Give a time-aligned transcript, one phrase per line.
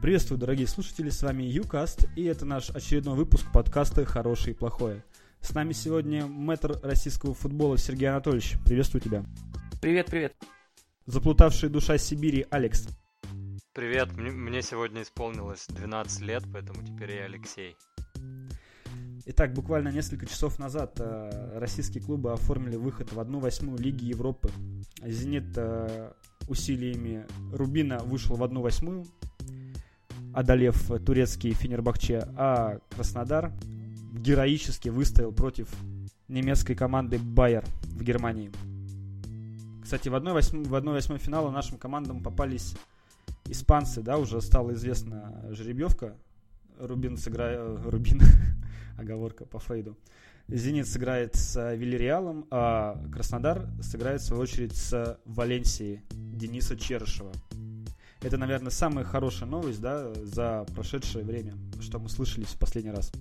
[0.00, 5.04] Приветствую, дорогие слушатели, с вами Юкаст, и это наш очередной выпуск подкаста «Хорошее и плохое».
[5.40, 8.54] С нами сегодня мэтр российского футбола Сергей Анатольевич.
[8.64, 9.24] Приветствую тебя.
[9.82, 10.36] Привет, привет.
[11.06, 12.86] Заплутавшая душа Сибири Алекс.
[13.72, 17.76] Привет, мне сегодня исполнилось 12 лет, поэтому теперь я Алексей.
[19.26, 24.48] Итак, буквально несколько часов назад э, российские клубы оформили выход в 1-8 Лиги Европы.
[25.04, 26.12] «Зенит» э,
[26.48, 29.04] усилиями Рубина вышел в 1-8,
[30.38, 33.50] одолев турецкий Фенербахче, а Краснодар
[34.12, 35.68] героически выстоял против
[36.28, 38.52] немецкой команды Байер в Германии.
[39.82, 42.76] Кстати, в 1-8 в 1 финала нашим командам попались
[43.46, 46.14] испанцы, да, уже стала известна жеребьевка.
[46.78, 47.60] Рубин сыграет...
[47.86, 48.20] Рубин
[48.96, 49.96] оговорка по Фрейду.
[50.46, 57.32] Зенит сыграет с Вильяреалом, а Краснодар сыграет, в свою очередь, с Валенсией Дениса Черышева.
[58.20, 63.12] Это, наверное, самая хорошая новость да, за прошедшее время, что мы слышали в последний раз.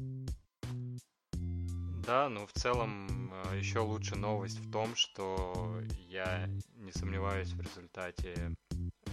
[2.07, 7.61] Да, ну в целом э, еще лучше новость в том, что я не сомневаюсь в
[7.61, 8.55] результате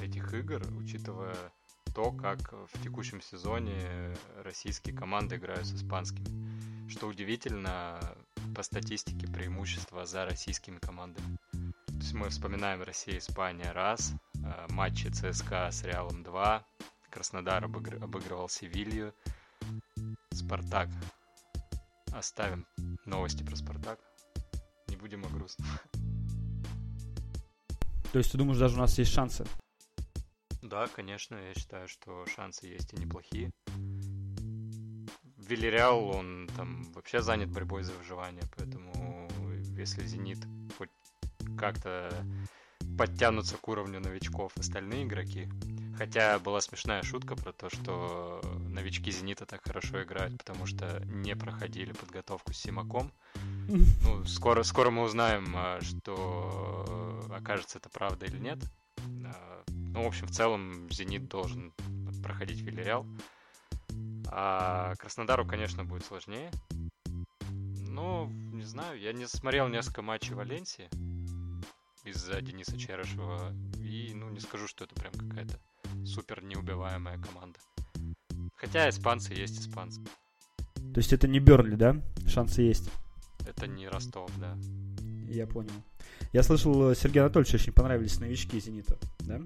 [0.01, 1.37] этих игр, учитывая
[1.95, 6.89] то, как в текущем сезоне российские команды играют с испанскими.
[6.89, 7.99] Что удивительно,
[8.55, 11.37] по статистике преимущество за российскими командами.
[12.13, 16.65] Мы вспоминаем Россия, Испания раз, э, матчи ЦСКА с Реалом 2,
[17.11, 18.03] Краснодар обыгр...
[18.03, 19.15] обыгрывал Севилью,
[20.31, 20.89] Спартак.
[22.13, 22.67] Оставим
[23.07, 23.99] новости про Спартак.
[24.89, 25.67] Не будем о грустном.
[28.13, 29.45] То есть ты думаешь, даже у нас есть шансы?
[30.63, 33.51] Да, конечно, я считаю, что шансы есть и неплохие.
[35.37, 39.29] Вильяреал, он там вообще занят борьбой за выживание, поэтому
[39.77, 40.39] если Зенит
[40.79, 40.91] хоть
[41.57, 42.11] как-то
[42.97, 45.49] подтянутся к уровню новичков остальные игроки.
[45.97, 51.37] Хотя была смешная шутка про то, что новички Зенита так хорошо играют, потому что не
[51.37, 53.13] проходили подготовку с Симаком.
[53.69, 58.59] Ну, скоро, скоро мы узнаем, а, что окажется это правда или нет.
[59.25, 61.73] А, ну, в общем, в целом Зенит должен
[62.23, 63.07] проходить Вильяреал.
[64.27, 66.51] А Краснодару, конечно, будет сложнее.
[67.89, 70.89] Но, не знаю, я не смотрел несколько матчей Валенсии
[72.05, 73.53] из-за Дениса Черышева.
[73.81, 75.59] И, ну, не скажу, что это прям какая-то
[76.05, 77.59] супер неубиваемая команда.
[78.57, 80.01] Хотя испанцы есть испанцы.
[80.75, 81.97] То есть это не Берли, да?
[82.27, 82.91] Шансы есть?
[83.47, 84.57] Это не Ростов, да.
[85.29, 85.73] Я понял.
[86.33, 89.41] Я слышал, Сергею Анатольевичу очень понравились новички Зенита, да?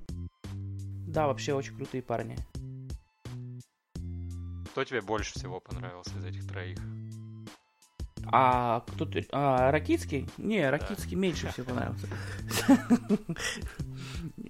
[1.06, 2.36] Да, вообще очень крутые парни.
[4.70, 6.78] Кто тебе больше всего понравился из этих троих?
[8.30, 9.26] А кто ты?
[9.32, 10.28] А, Ракицкий?
[10.36, 11.20] Не, Ракицкий да.
[11.20, 12.08] меньше всего понравился.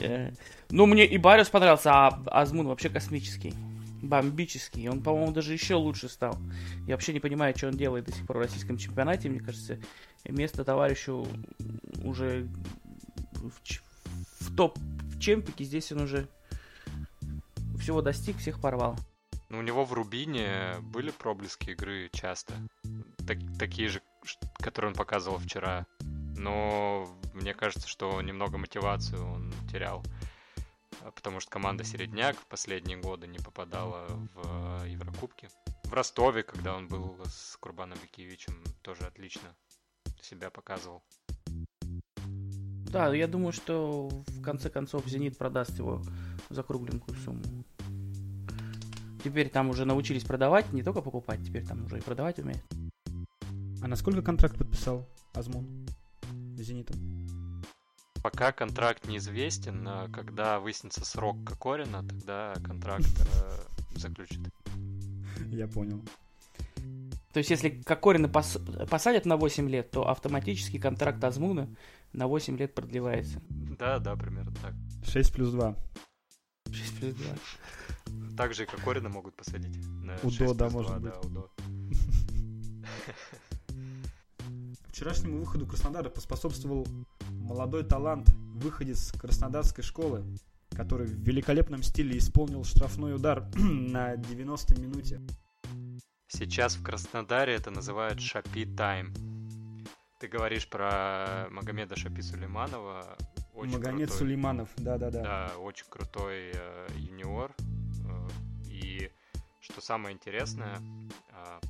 [0.01, 0.31] Э,
[0.71, 3.53] ну, мне и Бариус понравился, а Азмун вообще космический.
[4.01, 4.89] Бомбический.
[4.89, 6.37] Он, по-моему, даже еще лучше стал.
[6.87, 9.29] Я вообще не понимаю, что он делает до сих пор в российском чемпионате.
[9.29, 9.81] Мне кажется,
[10.25, 11.27] место товарищу
[12.05, 12.49] уже
[14.41, 16.29] в топ-чемпике здесь он уже
[17.81, 18.97] всего достиг, всех порвал.
[19.49, 22.55] Ну, у него в Рубине были проблески игры часто.
[23.29, 24.01] Так, такие же,
[24.55, 25.85] которые он показывал вчера.
[26.39, 30.03] Но мне кажется, что немного мотивацию он терял.
[31.15, 35.51] Потому что команда Середняк в последние годы не попадала в Еврокубки.
[35.85, 39.55] В Ростове, когда он был с Курбаном Бекевичем, тоже отлично
[40.23, 41.03] себя показывал.
[42.91, 46.03] Да, я думаю, что в конце концов Зенит продаст его
[46.49, 47.45] за кругленькую сумму.
[49.23, 52.65] Теперь там уже научились продавать, не только покупать, теперь там уже и продавать умеют.
[53.81, 55.87] А насколько контракт подписал Азмун
[56.57, 56.97] с Зенитом?
[58.23, 64.41] Пока контракт неизвестен, а когда выяснится срок Кокорина, тогда контракт э, заключит.
[65.51, 66.03] Я понял.
[67.33, 68.59] То есть, если Кокорина пос
[68.91, 71.69] посадят на 8 лет, то автоматически контракт Азмуна
[72.13, 73.41] на 8 лет продлевается.
[73.79, 74.75] Да, да, примерно так.
[75.05, 75.77] 6 плюс 2.
[76.73, 77.27] 6 плюс 2.
[78.37, 79.77] Так же и Кокорина могут посадить.
[80.03, 81.13] На Удо, да, может 2, быть.
[81.13, 81.51] Да, Удо.
[84.89, 86.87] Вчерашнему выходу Краснодара поспособствовал
[87.31, 90.25] молодой талант, выходец краснодарской школы,
[90.75, 95.21] который в великолепном стиле исполнил штрафной удар на 90-й минуте.
[96.29, 99.15] Сейчас в Краснодаре это называют Шапи Тайм.
[100.21, 103.17] Ты говоришь про Магомеда Шапи Сулейманова.
[103.55, 105.23] Очень Магомед крутой, Сулейманов, да-да-да.
[105.23, 107.53] Да, очень крутой э, юниор.
[108.05, 108.29] Э,
[108.67, 109.11] и
[109.61, 110.81] что самое интересное,
[111.33, 111.61] э,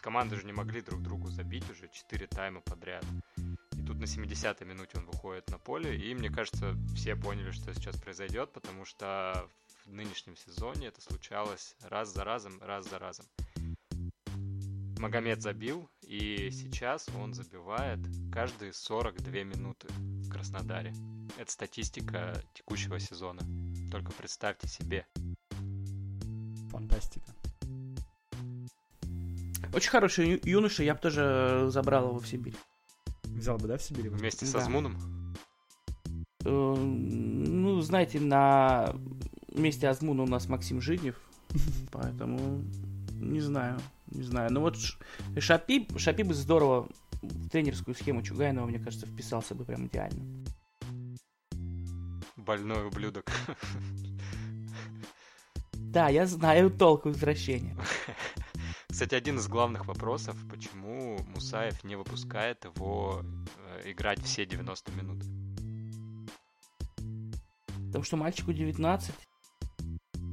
[0.00, 3.04] команды же не могли друг другу забить уже 4 тайма подряд.
[3.36, 7.72] И тут на 70-й минуте он выходит на поле, и мне кажется, все поняли, что
[7.74, 9.48] сейчас произойдет, потому что
[9.86, 13.26] в нынешнем сезоне это случалось раз за разом, раз за разом.
[14.98, 18.00] Магомед забил, и сейчас он забивает
[18.32, 20.92] каждые 42 минуты в Краснодаре.
[21.36, 23.40] Это статистика текущего сезона.
[23.92, 25.06] Только представьте себе.
[26.70, 27.37] Фантастика.
[29.72, 32.56] Очень хороший юноша, я бы тоже забрал его в Сибирь.
[33.24, 34.08] Взял бы, да, в Сибири?
[34.08, 34.60] Вместе с Да.
[34.60, 34.96] Азмуном.
[36.44, 38.94] Э, Ну, знаете, на
[39.54, 41.16] месте Азмуна у нас Максим Жиднев,
[41.92, 42.62] поэтому
[43.12, 43.78] не знаю,
[44.10, 44.52] не знаю.
[44.52, 44.76] Ну вот
[45.38, 46.88] Шапи, Шапи бы здорово
[47.22, 50.44] в тренерскую схему Чугайнова, мне кажется, вписался бы прям идеально.
[52.36, 53.30] Больной ублюдок.
[55.72, 57.76] Да, я знаю толк возвращения.
[58.98, 63.22] Кстати, один из главных вопросов, почему Мусаев не выпускает его
[63.84, 65.22] э, играть все 90 минут.
[67.86, 69.14] Потому что мальчику 19.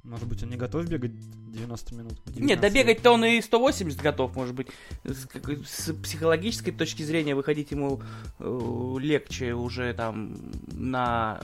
[0.04, 1.12] Может быть, он не готов бегать
[1.52, 2.14] 90 минут?
[2.26, 4.70] в 19 Нет, добегать-то он и 180 готов, может быть.
[5.04, 5.28] С,
[5.68, 8.02] с психологической точки зрения выходить ему
[8.40, 10.38] э, легче уже там
[10.72, 11.40] на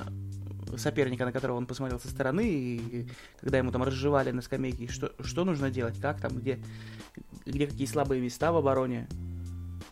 [0.77, 3.07] соперника, на которого он посмотрел со стороны, и
[3.39, 6.59] когда ему там разжевали на скамейке, что, что нужно делать, как там, где,
[7.45, 9.07] где какие слабые места в обороне.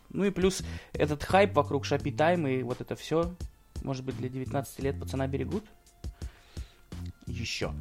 [0.09, 3.35] Ну и плюс этот хайп вокруг Шапи Тайм и вот это все,
[3.83, 5.65] может быть, для 19 лет пацана берегут?
[7.27, 7.71] Еще.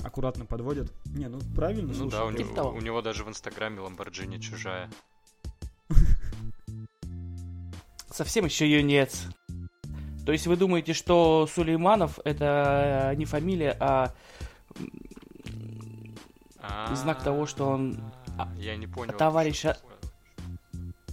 [0.00, 0.92] Аккуратно подводят.
[1.06, 2.12] Не, ну правильно, Ну слушай.
[2.12, 2.70] да, у типа него, того.
[2.70, 4.90] у него даже в Инстаграме Ламборджини чужая.
[8.16, 9.26] совсем еще юнец.
[10.26, 14.12] То есть вы думаете, что Сулейманов это не фамилия, а
[16.94, 18.00] Знак того, что он
[18.36, 19.16] А, Я не понял.
[19.16, 19.78] товарища-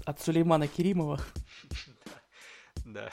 [0.06, 1.19] от Сулеймана Керимова?
[2.86, 3.10] Да.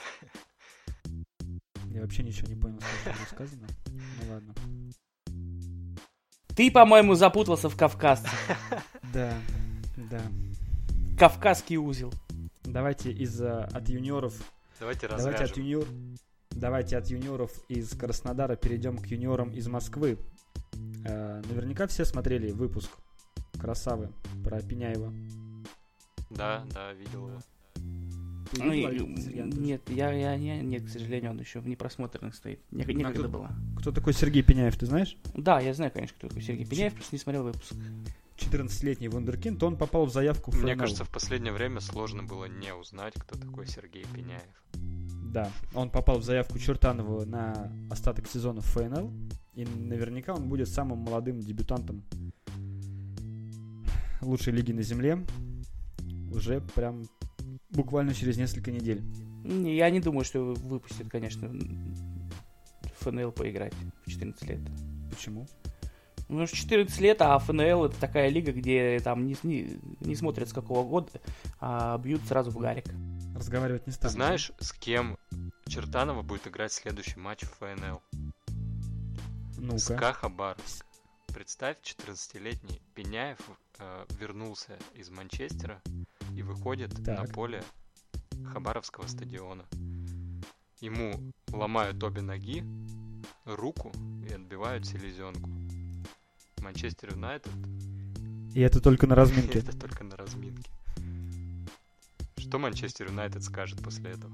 [1.85, 3.67] Я вообще ничего не понял, что было сказано.
[3.87, 4.53] Ну ладно.
[6.55, 8.25] Ты, по-моему, запутался в Кавказ.
[9.13, 9.33] Да,
[9.97, 10.21] да.
[11.19, 12.11] Кавказский узел.
[12.63, 14.33] Давайте из а, от юниоров
[14.81, 15.63] Давайте Давайте от, развяжем.
[15.63, 15.87] юниор...
[16.49, 20.17] Давайте от юниоров из Краснодара перейдем к юниорам из Москвы.
[21.05, 22.89] Э, наверняка все смотрели выпуск
[23.59, 24.09] Красавы
[24.43, 25.13] про Пеняева.
[26.31, 27.39] Да, да, видел его.
[28.51, 32.59] Ты Ну, видел, нет, я, я, я- нет, к сожалению, он еще в непросмотренных стоит.
[32.71, 33.51] Не- Некогда кто- было.
[33.77, 35.15] Кто такой Сергей Пеняев, ты знаешь?
[35.35, 37.73] Да, я знаю, конечно, кто такой Сергей Пеняев, просто не смотрел выпуск.
[38.41, 42.73] 14-летний вундеркинд, он попал в заявку в Мне кажется, в последнее время сложно было не
[42.73, 44.41] узнать, кто такой Сергей Пеняев.
[45.31, 49.11] Да, он попал в заявку Чертанова на остаток сезона в ФНЛ.
[49.53, 52.03] И наверняка он будет самым молодым дебютантом
[54.21, 55.25] лучшей лиги на земле.
[56.31, 57.03] Уже прям
[57.69, 59.01] буквально через несколько недель.
[59.43, 61.49] Не, Я не думаю, что выпустят, конечно,
[62.99, 63.73] ФНЛ поиграть
[64.05, 64.59] в 14 лет.
[65.09, 65.47] Почему?
[66.31, 70.47] Ну, что 14 лет, а ФНЛ это такая лига, где там не, не, не смотрят
[70.47, 71.09] с какого года,
[71.59, 72.85] а бьют сразу в гарик.
[73.35, 74.11] Разговаривать не Ты стану.
[74.13, 75.17] знаешь, с кем
[75.67, 78.01] Чертанова будет играть следующий матч в ФНЛ?
[79.57, 79.77] Ну-ка.
[79.79, 80.85] СКА Хабаровск.
[81.33, 83.39] Представь, 14-летний Пеняев
[83.79, 85.81] э, вернулся из Манчестера
[86.35, 87.33] и выходит на Так.
[87.33, 87.61] поле
[88.45, 89.65] Хабаровского стадиона.
[90.79, 91.13] Ему
[91.51, 92.63] ломают обе ноги,
[93.45, 93.91] руку
[94.29, 95.49] и отбивают селезенку.
[96.61, 97.51] Манчестер Юнайтед
[98.53, 99.59] И это только на разминке.
[99.59, 100.71] это только на разминке.
[102.37, 104.31] Что Манчестер Юнайтед скажет после этого?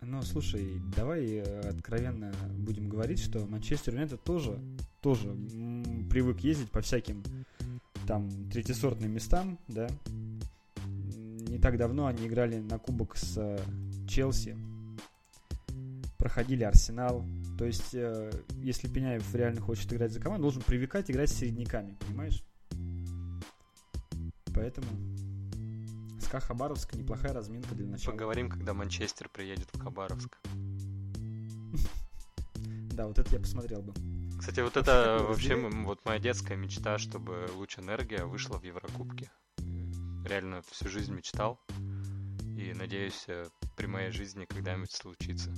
[0.00, 4.58] Ну, слушай, давай э, откровенно будем говорить, что Манчестер Юнайтед тоже,
[5.00, 5.34] тоже
[6.10, 7.22] привык ездить по всяким
[8.06, 9.88] там третьесортным местам, да.
[11.48, 13.58] Не так давно они играли на кубок с э,
[14.08, 14.56] Челси,
[16.24, 17.22] проходили Арсенал.
[17.58, 21.98] То есть, э, если Пеняев реально хочет играть за команду, должен привыкать играть с середняками,
[22.00, 22.42] понимаешь?
[24.54, 24.86] Поэтому
[26.18, 28.12] СКА Хабаровск неплохая разминка для начала.
[28.12, 30.38] Поговорим, когда Манчестер приедет в Хабаровск.
[32.94, 33.92] Да, вот это я посмотрел бы.
[34.38, 39.30] Кстати, вот это вообще вот моя детская мечта, чтобы Луч Энергия вышла в Еврокубке.
[40.24, 41.60] Реально всю жизнь мечтал.
[42.56, 43.44] И надеюсь, э,
[43.76, 45.52] при моей жизни когда-нибудь случится.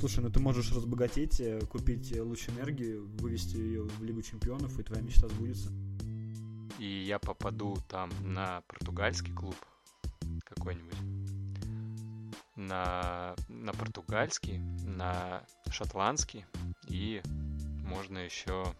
[0.00, 4.78] Слушай, ну ты можешь разбогатеть, э, купить э, луч энергию, вывести ее в Лигу Чемпионов,
[4.78, 5.70] и твоя мечта сбудется.
[6.78, 9.56] И я попаду там на португальский клуб
[10.44, 10.96] какой-нибудь.
[12.56, 16.46] На, на португальский, на шотландский
[16.88, 17.20] и
[17.84, 18.74] можно еще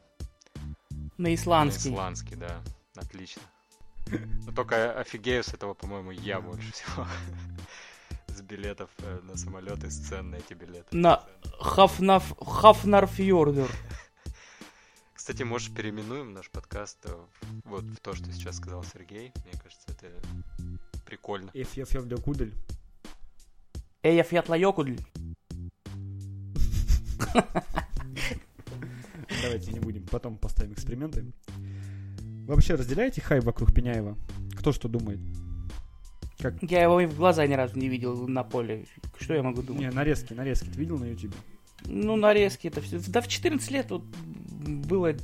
[1.18, 1.90] На на исландский.
[1.90, 2.62] исландский, да.
[2.94, 3.42] Отлично.
[4.46, 7.06] Но только офигею с этого, по-моему, я больше всего.
[8.36, 10.96] С билетов э, на самолеты, с цен на эти билеты.
[10.96, 11.24] На
[11.60, 12.34] Хафнаф...
[12.38, 13.70] Хафнарфьордер.
[15.14, 19.32] Кстати, может, переименуем наш подкаст в- вот в то, что сейчас сказал Сергей.
[19.44, 20.06] Мне кажется, это
[21.04, 21.50] прикольно.
[21.54, 21.74] Эф
[22.24, 22.54] Кудель.
[24.02, 24.98] Эя фьятла йокудль.
[29.42, 31.32] Давайте не будем, потом поставим эксперименты.
[32.46, 34.16] Вообще разделяете хайп вокруг Пеняева?
[34.56, 35.20] Кто что думает?
[36.40, 36.54] Как...
[36.62, 38.86] Я его и в глаза ни разу не видел на поле.
[39.18, 39.82] Что я могу думать?
[39.82, 40.68] Не, нарезки, нарезки.
[40.68, 41.34] Ты видел на ютубе?
[41.84, 43.00] Ну, нарезки это все.
[43.08, 45.14] Да в 14 лет вот было,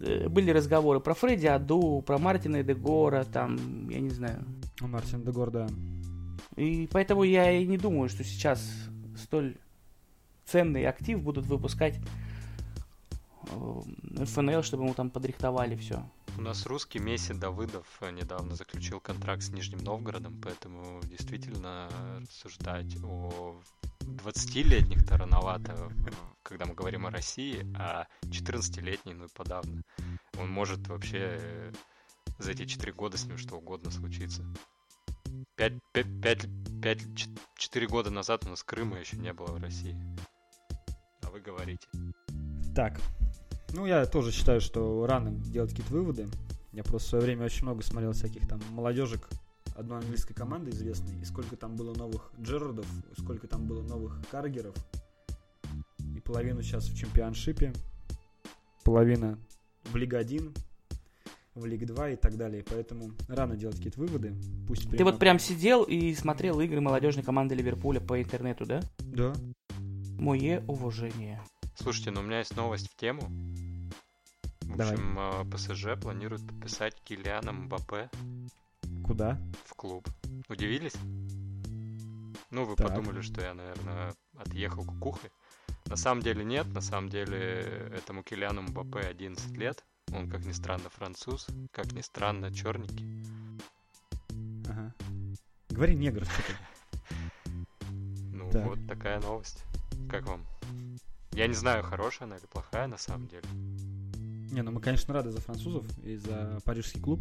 [0.00, 4.44] э, были разговоры про Фредди Аду, про Мартина Эдегора, там, я не знаю.
[4.80, 5.68] Ну, Мартин Дегор, да.
[6.56, 8.68] И поэтому я и не думаю, что сейчас
[9.16, 9.56] столь
[10.44, 11.98] ценный актив будут выпускать
[13.50, 16.04] э, ФНЛ, чтобы ему там подрихтовали все.
[16.38, 21.88] У нас русский Месси Давыдов э, недавно заключил контракт с Нижним Новгородом, поэтому действительно
[22.20, 23.60] рассуждать о
[24.00, 26.10] 20-летних-то рановато, э,
[26.42, 29.82] когда мы говорим о России, а 14-летний, ну и подавно.
[30.38, 31.72] Он может вообще э,
[32.38, 34.42] за эти 4 года с ним что угодно случиться.
[35.56, 36.48] 5, 5, 5,
[36.82, 36.98] 5,
[37.56, 39.96] 4 года назад у нас Крыма еще не было в России.
[41.22, 41.86] А вы говорите.
[42.74, 42.98] Так.
[43.72, 46.28] Ну, я тоже считаю, что рано делать какие-то выводы.
[46.72, 49.28] Я просто в свое время очень много смотрел всяких там молодежек
[49.74, 52.86] одной английской команды известной, и сколько там было новых Джерардов,
[53.18, 54.74] сколько там было новых Каргеров,
[56.14, 57.72] и половину сейчас в чемпионшипе,
[58.84, 59.38] половина
[59.84, 60.52] в Лига 1,
[61.54, 62.64] в Лиге 2 и так далее.
[62.68, 64.34] Поэтому рано делать какие-то выводы.
[64.66, 68.80] Пусть Ты вот прям сидел и смотрел игры молодежной команды Ливерпуля по интернету, да?
[68.98, 69.32] Да.
[70.18, 71.42] Мое уважение.
[71.74, 73.22] Слушайте, ну у меня есть новость в тему.
[74.84, 78.10] В общем, э, ПСЖ планирует подписать Килиана Мбаппе
[79.04, 79.38] Куда?
[79.64, 80.08] в клуб.
[80.48, 80.94] Удивились?
[82.50, 82.88] Ну, вы Так.
[82.88, 85.30] подумали, что я, наверное, отъехал кукухой.
[85.86, 89.84] На самом деле нет, на самом деле этому Килиану Мбаппе 11 лет.
[90.12, 93.06] Он, как ни странно, француз, как ни странно, черненький.
[94.68, 94.94] Ага.
[95.70, 96.34] Говори негр, что.
[98.32, 98.66] Ну, Так.
[98.66, 99.62] вот такая новость.
[100.10, 100.44] Как вам?
[101.32, 103.44] Я не знаю, хорошая она или плохая на самом деле.
[104.52, 107.20] Не, ну мы, конечно, рады за французов и за парижский клуб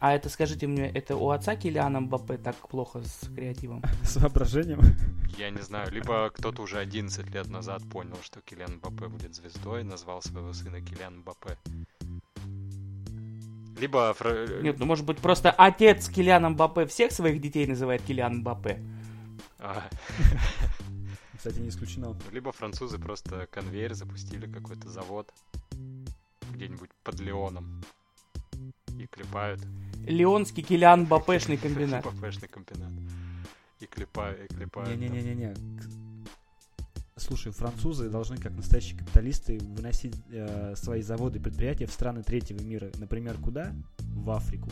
[0.00, 3.80] А это, скажите мне, это у отца Килиана Мбаппе так плохо с креативом?
[4.02, 4.80] с воображением.
[5.36, 9.84] Я не знаю, либо кто-то уже 11 лет назад понял, что Килиан Мбаппе будет звездой,
[9.84, 11.56] назвал своего сына Килиан Мбаппе.
[13.78, 14.16] Либо...
[14.60, 18.82] Нет, ну может быть просто отец Килиана Мбаппе всех своих детей называет Килиан Мбаппе.
[19.60, 19.88] а,
[21.36, 22.16] Кстати, не исключено.
[22.32, 25.32] либо французы просто конвейер запустили, какой-то завод
[26.58, 27.82] где-нибудь под Леоном.
[28.98, 29.60] И клепают
[30.06, 32.04] Леонский Килиан Мбаппешный комбинат.
[32.04, 32.92] ППшный комбинат.
[33.80, 34.90] И клепают, и клепают.
[34.90, 35.54] Не-не-не-не-не.
[37.16, 42.60] Слушай, французы должны, как настоящие капиталисты, выносить э, свои заводы и предприятия в страны третьего
[42.62, 42.90] мира.
[42.96, 43.72] Например, куда?
[43.98, 44.70] В Африку.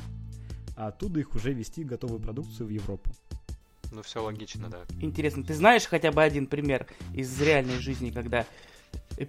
[0.76, 3.10] А оттуда их уже вести готовую продукцию в Европу.
[3.92, 4.78] Ну, все логично, да.
[5.00, 8.44] Интересно, ты знаешь хотя бы один пример из реальной жизни, когда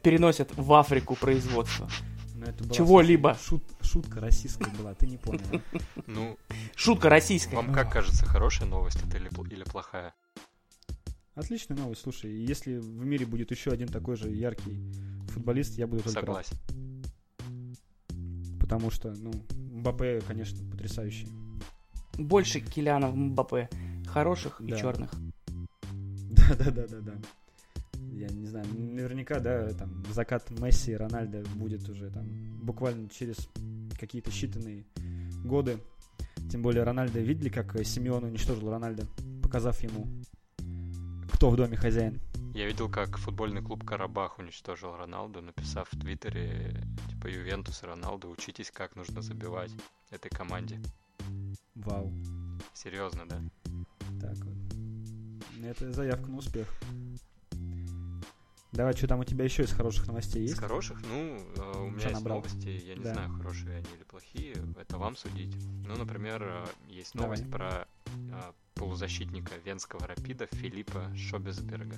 [0.04, 1.90] переносят в Африку производство?
[2.48, 3.32] Это была, Чего-либо.
[3.40, 5.42] шут- шутка российская была, ты не понял.
[6.08, 6.38] Ну,
[6.76, 7.56] Шутка российская.
[7.58, 10.14] вам как кажется, хорошая новость это или, или плохая?
[11.36, 12.32] Отличная новость, слушай.
[12.32, 14.80] Если в мире будет еще один такой же яркий
[15.30, 16.46] футболист, я буду только рад.
[16.48, 16.58] Согласен.
[18.60, 19.32] Потому что, ну,
[19.72, 21.28] Мбаппе, конечно, потрясающий.
[22.14, 23.70] Больше Килианов Мбаппе.
[24.08, 24.78] Хороших и Да.
[24.80, 25.12] черных.
[26.32, 27.14] Да-да-да-да-да.
[28.18, 32.26] Я не знаю, наверняка, да, там, закат Месси и Рональда будет уже там
[32.64, 33.48] буквально через
[34.00, 34.86] какие-то считанные
[35.46, 35.78] годы.
[36.52, 39.06] Тем более Рональдо видели, как Симеон уничтожил Рональда,
[39.44, 40.08] показав ему,
[41.32, 42.20] кто в доме хозяин.
[42.56, 48.32] Я видел, как футбольный клуб Карабах уничтожил Роналду, написав в Твиттере, типа, Ювентус и Роналду,
[48.32, 49.72] учитесь, как нужно забивать
[50.10, 50.80] этой команде.
[51.76, 52.12] Вау.
[52.74, 53.40] Серьезно, да?
[54.20, 54.56] Так вот.
[55.64, 56.68] Это заявка на успех.
[58.74, 60.60] Давай, что там у тебя еще из хороших новостей Из есть?
[60.62, 62.38] хороших, ну, э, у меня Что есть набрал?
[62.38, 63.14] новости, я не Да.
[63.14, 65.56] знаю, хорошие они или плохие, это вам судить.
[65.86, 67.28] Ну, например, э, есть Давай.
[67.38, 71.98] новость про э, полузащитника венского рапида Филиппа Шобесберга.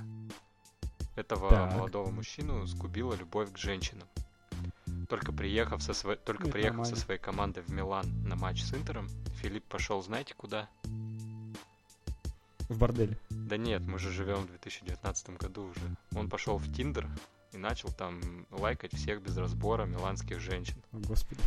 [1.16, 1.74] Этого Так.
[1.74, 4.08] молодого мужчину сгубила любовь к женщинам.
[5.10, 6.96] Только приехав со, сво- Только Это приехав нормально.
[6.96, 9.10] со своей командой в Милан на матч с Интером,
[9.42, 10.70] Филипп пошел, знаете, куда?
[12.70, 13.18] В бордель.
[13.32, 15.82] Да нет, мы же живем в 2019 году уже.
[16.16, 17.08] Он пошел в Тиндер
[17.52, 18.22] и начал там
[18.52, 20.82] лайкать всех без разбора миланских женщин.
[20.92, 21.42] О, господи.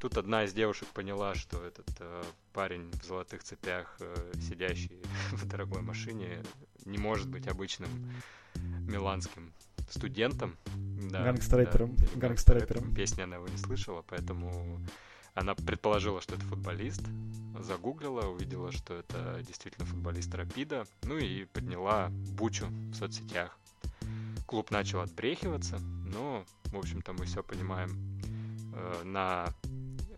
[0.00, 2.22] тут одна из девушек поняла, что этот э,
[2.54, 4.98] парень в золотых цепях, э, сидящий
[5.32, 6.42] в дорогой машине,
[6.86, 7.90] не может быть обычным
[8.88, 9.52] миланским
[9.90, 10.56] студентом.
[11.10, 11.96] Да, гангстерэпером.
[11.96, 12.94] Да, гангстерэпером.
[12.94, 14.80] Песни она его не слышала, поэтому
[15.34, 17.02] она предположила, что это футболист,
[17.60, 23.56] загуглила, увидела, что это действительно футболист Рапида, ну и подняла бучу в соцсетях.
[24.46, 28.20] Клуб начал отбрехиваться, но, в общем-то, мы все понимаем.
[28.74, 29.54] Э, на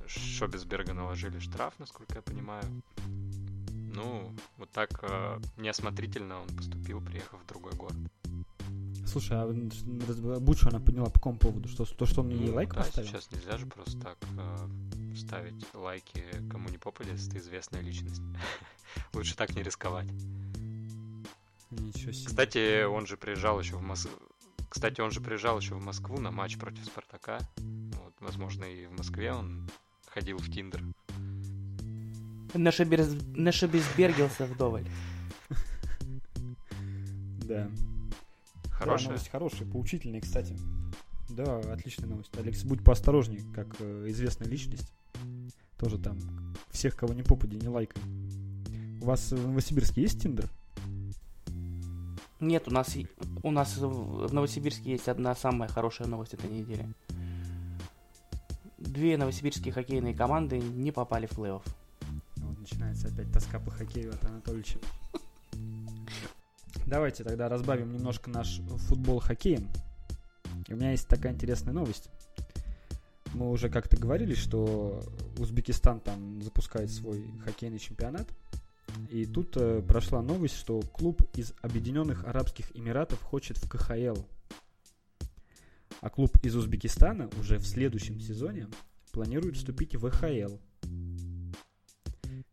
[0.06, 2.64] Шобисберга наложили штраф, насколько я понимаю.
[3.94, 7.97] Ну, вот так э, неосмотрительно он поступил, приехав в другой город.
[9.06, 11.68] Слушай, а Бучу она подняла по какому поводу?
[11.68, 13.09] Что, то, что он мне ну, лайк да, поставил?
[13.09, 14.68] сейчас нельзя же просто так э,
[15.16, 18.23] ставить лайки кому не попадется, ты известная личность.
[19.12, 20.09] Лучше так не рисковать.
[21.71, 22.26] Ничего себе.
[22.26, 24.12] Кстати, он же приезжал еще в Москву.
[24.68, 27.38] Кстати, он же приезжал еще в Москву на матч против Спартака.
[27.56, 29.68] Вот, возможно, и в Москве он
[30.06, 30.83] ходил в Тиндер.
[32.54, 34.87] Нашебезбергился вдоволь.
[37.44, 37.71] Да.
[38.71, 39.09] Хорошая?
[39.09, 40.56] Да, новость хорошая, поучительная, кстати.
[41.28, 42.37] Да, отличная новость.
[42.37, 44.92] Алекс, будь поосторожней, как э, известная личность.
[45.78, 46.19] Тоже там
[46.71, 48.02] всех, кого не попади, не лайкай.
[49.00, 50.49] У вас в Новосибирске есть Тиндер?
[52.40, 52.97] Нет, у нас,
[53.43, 56.87] у нас в Новосибирске есть одна самая хорошая новость этой недели.
[58.78, 61.62] Две новосибирские хоккейные команды не попали в плей-офф.
[62.37, 64.78] Вот начинается опять тоска по хоккею от Анатольевича.
[66.87, 69.69] Давайте тогда разбавим немножко наш футбол хоккеем.
[70.69, 72.11] У меня есть такая интересная новость.
[73.35, 75.03] Мы уже как-то говорили, что
[75.38, 78.29] Узбекистан там запускает свой хоккейный чемпионат.
[79.11, 84.21] И тут э, прошла новость, что клуб из Объединенных Арабских Эмиратов хочет в КХЛ.
[86.00, 88.69] А клуб из Узбекистана уже в следующем сезоне
[89.11, 90.57] планирует вступить в ВХЛ.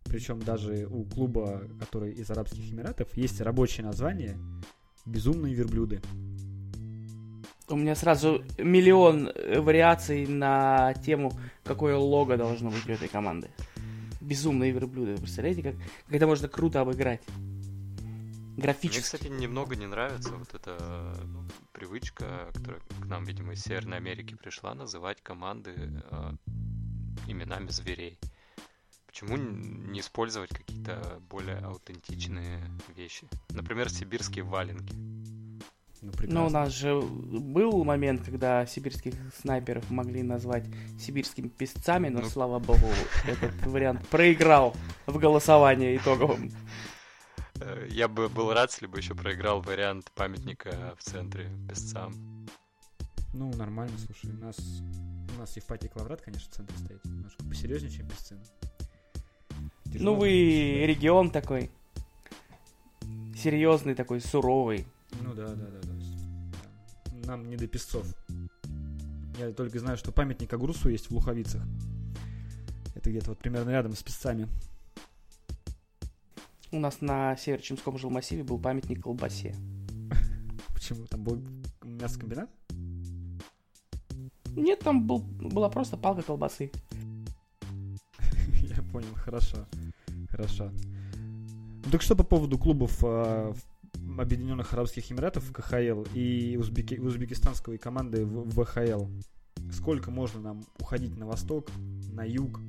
[0.05, 4.37] Причем даже у клуба, который из Арабских Эмиратов, есть рабочее название
[5.05, 6.01] «Безумные верблюды».
[7.71, 11.31] У меня сразу миллион э, вариаций на тему,
[11.63, 13.49] какое лого должно быть у этой команды.
[14.19, 15.15] Безумные верблюды.
[15.15, 17.21] Представляете, как, как это можно круто обыграть?
[18.57, 18.97] Графически.
[18.97, 23.97] Мне, кстати, немного не нравится вот эта ну, привычка, которая к нам, видимо, из Северной
[23.97, 26.31] Америки пришла, называть команды э,
[27.27, 28.19] именами зверей.
[29.07, 32.59] Почему не использовать какие-то более аутентичные
[32.95, 33.27] вещи?
[33.49, 34.93] Например, сибирские валенки.
[36.01, 40.65] Ну, Но у нас же был момент, когда сибирских снайперов могли назвать
[40.99, 42.27] сибирскими песцами, но, ну...
[42.27, 42.87] слава богу,
[43.27, 46.49] этот вариант проиграл в голосовании итоговом.
[47.61, 52.47] Э, я бы был рад, если бы еще проиграл вариант памятника в центре песцам.
[53.33, 54.35] Ну, нормально, слушай.
[54.35, 54.57] У нас,
[55.35, 57.05] у нас Евпатий Клаврат, конечно, в центре стоит.
[57.05, 58.37] Немножко посерьезнее, чем песцы.
[59.85, 61.69] Ну, вы регион такой.
[63.35, 64.87] Серьезный такой, суровый.
[65.19, 65.90] Ну да, да, да, да.
[67.31, 68.05] Нам не до песцов.
[69.39, 71.61] Я только знаю, что памятник Агрусу есть в Луховицах.
[72.93, 74.49] Это где-то вот примерно рядом с песцами.
[76.73, 79.55] У нас на Северо-Чемском жилмассиве был памятник колбасе.
[80.73, 81.05] Почему?
[81.05, 81.41] Там был
[81.83, 82.49] мясокомбинат?
[84.47, 86.69] Нет, там был, была просто палка колбасы.
[88.61, 89.65] Я понял, хорошо.
[90.29, 90.69] Хорошо.
[91.85, 93.53] Ну так что по поводу клубов э,
[94.17, 99.05] Объединенных Арабских Эмиратов в КХЛ и узбеки, узбекистанской команды в, ВХЛ?
[99.71, 101.69] Сколько можно нам уходить на восток,
[102.11, 102.59] на юг?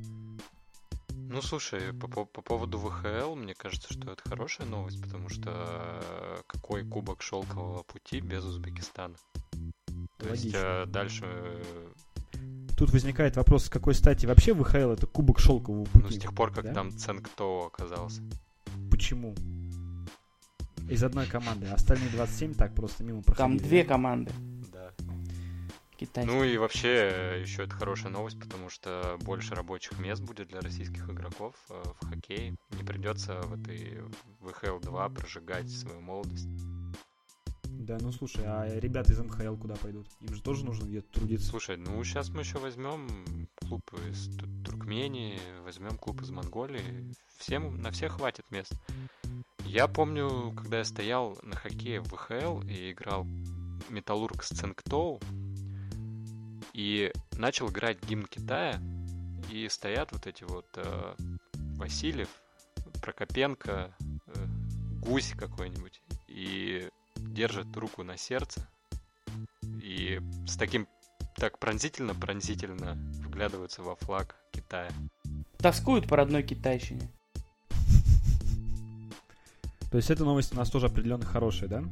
[1.10, 5.50] Ну, слушай, по, по, по поводу ВХЛ, мне кажется, что это хорошая новость, потому что
[5.50, 9.14] э, какой кубок шелкового пути без Узбекистана?
[10.18, 10.44] То Логично.
[10.44, 11.26] есть э, дальше
[12.76, 16.04] Тут возникает вопрос, с какой стати вообще ВХЛ это кубок шелкового пути.
[16.04, 16.74] Ну, с тех пор, как да?
[16.74, 18.22] там Ценкто оказался.
[18.90, 19.34] Почему?
[20.88, 21.66] Из одной команды.
[21.66, 23.58] Остальные 27 так просто мимо проходили.
[23.58, 24.32] Там две команды.
[24.72, 24.92] Да.
[25.96, 26.36] Китайские.
[26.36, 31.08] Ну и вообще, еще это хорошая новость, потому что больше рабочих мест будет для российских
[31.08, 32.56] игроков э, в хоккее.
[32.70, 34.02] Не придется в этой
[34.40, 36.48] ВХЛ-2 прожигать свою молодость.
[37.64, 40.06] Да, ну слушай, а ребята из МХЛ куда пойдут?
[40.20, 41.48] Им же тоже нужно где-то трудиться.
[41.48, 43.08] Слушай, ну сейчас мы еще возьмем
[43.56, 44.28] клуб из
[44.64, 47.12] Туркмении, возьмем клуб из Монголии.
[47.38, 48.72] Всем, на всех хватит мест.
[49.72, 53.24] Я помню, когда я стоял на хоккее в ВХЛ и играл
[53.88, 55.18] Металлург с Цинктоу,
[56.74, 58.78] и начал играть гимн Китая,
[59.50, 61.14] и стоят вот эти вот э,
[61.78, 62.28] Васильев,
[63.00, 64.46] Прокопенко, э,
[65.00, 68.68] Гусь какой-нибудь, и держит руку на сердце
[69.82, 70.86] и с таким
[71.36, 74.90] так пронзительно-пронзительно вглядываются во флаг Китая.
[75.56, 77.10] Тоскуют по родной китайщине.
[79.92, 81.84] То есть эта новость у нас тоже определенно хорошая, да?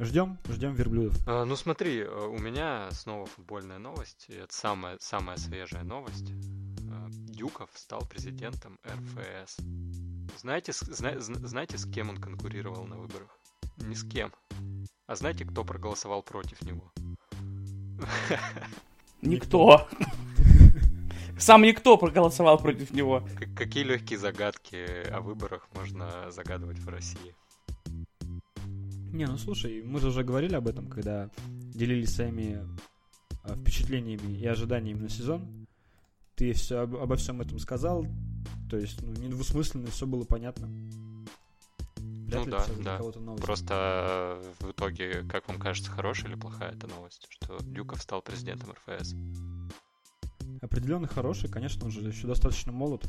[0.00, 1.16] Ждем, ждем верблюдов.
[1.26, 4.24] А, ну смотри, э, у меня снова футбольная новость.
[4.28, 6.32] и Это самая, самая свежая новость.
[6.90, 9.58] А, Дюков стал президентом РФС.
[10.40, 13.38] Знаете, с- зна- зна- знаете, с кем он конкурировал на выборах?
[13.76, 14.32] Ни с кем.
[15.06, 16.90] А знаете, кто проголосовал против него?
[19.22, 19.86] Никто.
[21.38, 23.26] Сам никто проголосовал против него.
[23.56, 27.34] Какие легкие загадки о выборах можно загадывать в России?
[29.12, 32.66] Не, ну слушай, мы же уже говорили об этом, когда делились своими
[33.44, 35.66] а, впечатлениями и ожиданиями на сезон.
[36.34, 38.06] Ты все обо всем этом сказал,
[38.68, 40.68] то есть, ну, недвусмысленно, все было понятно.
[42.26, 43.34] Вряд Ну ли да, да.
[43.36, 48.22] Просто э, в итоге, как вам кажется, хорошая или плохая эта новость, что Дюков стал
[48.22, 49.14] президентом РФС?
[50.64, 53.04] Определенно хороший, конечно, он же еще достаточно молод.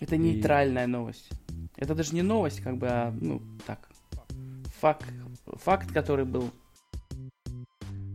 [0.00, 1.30] Это И- нейтральная новость.
[1.76, 3.88] Это даже не новость, как бы, а, ну, так.
[4.80, 5.06] Факт,
[5.54, 6.50] факт, который был.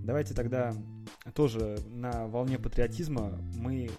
[0.03, 0.75] Давайте тогда
[1.35, 3.89] тоже на волне патриотизма мы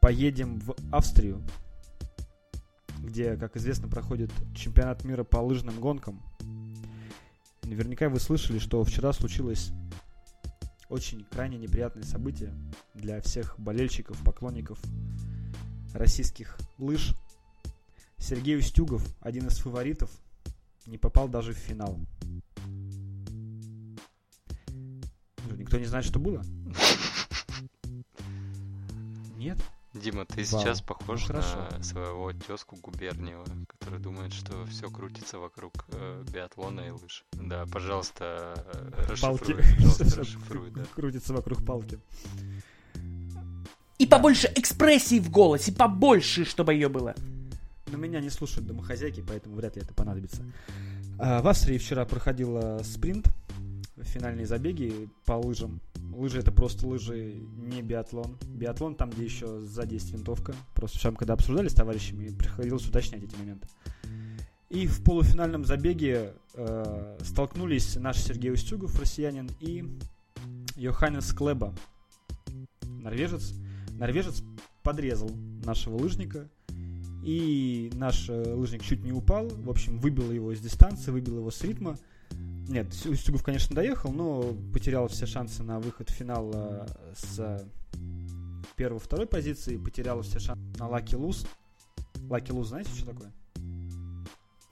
[0.00, 1.40] поедем в Австрию,
[2.98, 6.20] где, как известно, проходит чемпионат мира по лыжным гонкам.
[7.62, 9.70] Наверняка вы слышали, что вчера случилось
[10.88, 12.52] очень крайне неприятное событие
[12.94, 14.78] для всех болельщиков, поклонников
[15.92, 17.14] российских лыж.
[18.18, 20.10] Сергей Устюгов, один из фаворитов,
[20.86, 21.98] не попал даже в финал.
[25.56, 26.42] Никто не знает, что было?
[29.36, 29.58] Нет?
[29.94, 30.60] Дима, ты Вау.
[30.60, 31.68] сейчас похож Ну, хорошо.
[31.70, 37.24] на своего тезку Губерниева, который думает, что все крутится вокруг э, биатлона и лыж.
[37.32, 39.52] Да, пожалуйста, э, Палки.
[39.52, 40.84] расшифруй, пожалуйста, расшифруй, да.
[40.96, 42.00] Крутится вокруг палки.
[43.98, 47.14] И побольше экспрессии в голосе, побольше, чтобы ее было.
[47.86, 50.42] Но меня не слушают домохозяйки, поэтому вряд ли это понадобится.
[51.20, 53.28] А, в Австрии вчера проходил э, спринт,
[54.02, 55.80] финальные забеги по лыжам.
[56.14, 58.38] Лыжи это просто лыжи, не биатлон.
[58.46, 60.54] Биатлон там, где еще сзади есть винтовка.
[60.74, 63.68] Просто мы когда обсуждали с товарищами, приходилось уточнять эти моменты.
[64.70, 69.84] И в полуфинальном забеге э, столкнулись наш Сергей Устюгов, россиянин, и
[70.76, 71.74] Йоханнес Клеба,
[72.82, 73.52] норвежец.
[73.98, 74.42] Норвежец
[74.82, 75.30] подрезал
[75.64, 76.48] нашего лыжника,
[77.24, 79.48] и наш э, лыжник чуть не упал.
[79.48, 81.96] В общем, выбил его из дистанции, выбил его с ритма.
[82.68, 87.66] Нет, Устюгов, конечно, доехал, но потерял все шансы на выход в финал э, с
[88.76, 91.46] первой-второй позиции, потерял все шансы на Лаки Луз.
[92.28, 93.32] Лаки Луз, знаете, что такое?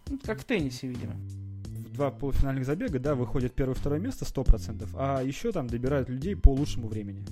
[0.09, 1.15] Ну, Как в теннисе, видимо.
[1.15, 6.51] В два полуфинальных забега, да, выходит первое-второе место 100%, а еще там добирают людей по
[6.51, 7.25] лучшему времени.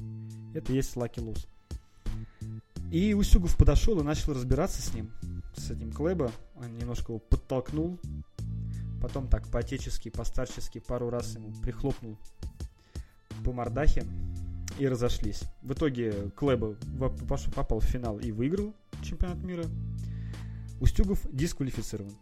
[0.55, 1.47] Это есть Лаки Луз.
[2.91, 5.11] И Устюгов подошел и начал разбираться с ним,
[5.57, 6.33] с этим Клэба.
[6.57, 7.99] Он немножко его подтолкнул.
[9.01, 12.19] Потом так по-отечески, по-старчески пару раз ему прихлопнул
[13.45, 14.05] по мордахе
[14.79, 15.43] и разошлись.
[15.63, 16.77] В итоге Клэба
[17.55, 19.65] попал в финал и выиграл чемпионат мира.
[20.81, 22.13] Устюгов дисквалифицирован.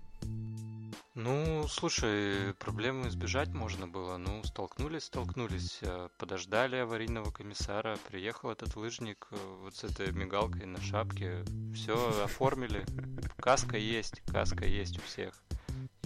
[1.14, 4.18] Ну, слушай, проблемы избежать можно было.
[4.18, 10.66] Ну, столкнулись, столкнулись, э, подождали аварийного комиссара, приехал этот лыжник э, вот с этой мигалкой
[10.66, 12.86] на шапке, все оформили,
[13.36, 15.42] каска есть, каска есть у всех.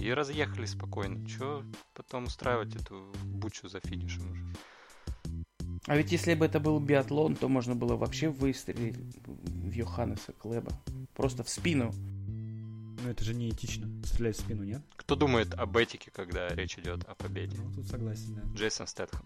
[0.02, 1.24] И разъехались спокойно.
[1.28, 1.62] Че
[1.94, 4.44] потом устраивать эту бучу за финишем уже?
[5.86, 10.72] А ведь если бы это был биатлон, то можно было вообще выстрелить в Йоханнеса Клеба.
[11.14, 11.92] Просто в спину.
[13.04, 13.88] Но это же неэтично.
[14.04, 14.82] Стрелять в спину, нет?
[14.96, 17.56] Кто думает об этике, когда речь идет о победе?
[17.58, 18.42] Ну, тут согласен, да.
[18.58, 19.24] Джейсон Стэтхэм.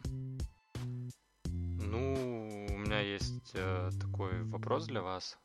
[1.47, 5.39] Ну, у меня есть э, такой вопрос для вас.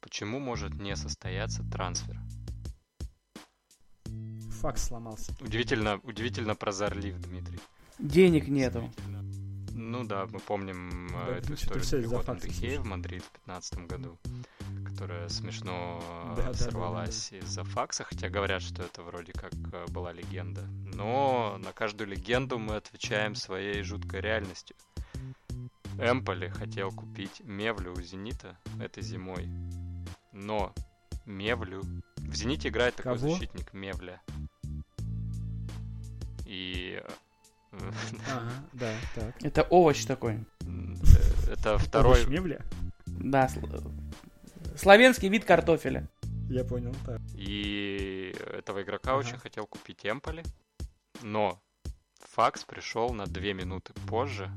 [0.00, 2.18] Почему может не состояться трансфер?
[4.60, 5.32] Факс сломался.
[5.40, 7.60] Удивительно, удивительно прозорлив, Дмитрий.
[7.98, 8.90] Денег нету.
[9.72, 12.84] Ну да, мы помним э, Да, эту ты что-то историю с факса Де Хеа в.
[12.84, 14.18] Мадрид в 2015 году,
[14.84, 19.52] которая смешно э, Да, да, да, сорвалась из-за факса, хотя говорят, что это вроде как
[19.72, 20.62] э, была легенда.
[20.92, 24.76] Но на каждую легенду мы отвечаем своей жуткой реальностью.
[25.98, 29.48] Эмполи хотел купить Мевлю у Зенита этой зимой,
[30.32, 30.74] но
[31.24, 31.82] Мевлю...
[32.16, 33.30] В Зените играет такой Кого?
[33.30, 34.20] защитник Мевля.
[36.48, 37.02] И...
[37.72, 37.78] э,
[38.32, 39.42] Ага, да, так.
[39.42, 40.34] Это овощ такой.
[40.62, 42.20] э, Это второй...
[42.22, 42.64] Овощ мебля?
[43.06, 43.92] Да, сл-
[44.76, 46.08] славянский вид картофеля.
[46.48, 47.20] Я понял, так.
[47.34, 49.18] И этого игрока Ага.
[49.20, 50.42] очень хотел купить Эмполи,
[51.22, 51.60] но
[52.20, 54.50] факс пришел на две минуты позже,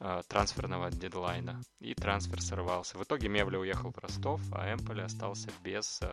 [0.00, 1.62] э, трансферного дедлайна.
[1.78, 2.98] И трансфер сорвался.
[2.98, 6.12] В итоге Мевля уехал в Ростов, а Эмполи остался без э,